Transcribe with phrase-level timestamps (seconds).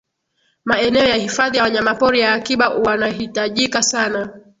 [0.65, 4.39] maeneo ya hifadhi ya wanyamapori ya akiba uanahitajika sana